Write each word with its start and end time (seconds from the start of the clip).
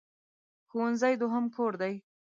ښوونځی 0.69 1.13
دوهم 1.21 1.45
کور 1.55 1.73
دی. 1.81 1.93